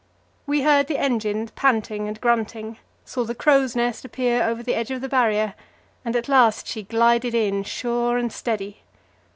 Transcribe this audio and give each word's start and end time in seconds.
We 0.47 0.63
heard 0.63 0.87
the 0.87 0.97
engine 0.97 1.49
panting 1.49 2.07
and 2.07 2.19
grunting, 2.19 2.79
saw 3.05 3.23
the 3.23 3.35
crow's 3.35 3.75
nest 3.75 4.03
appear 4.03 4.41
over 4.41 4.63
the 4.63 4.73
edge 4.73 4.89
of 4.89 4.99
the 5.01 5.07
Barrier, 5.07 5.53
and 6.03 6.15
at 6.15 6.27
last 6.27 6.65
she 6.65 6.81
glided 6.81 7.35
in, 7.35 7.61
sure 7.63 8.17
and 8.17 8.33
steady. 8.33 8.81